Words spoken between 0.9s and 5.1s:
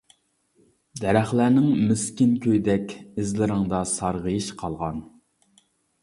دەرەخلەرنىڭ مىسكىن كۈيىدەك، ئىزلىرىڭدا سارغىيىش قالغان.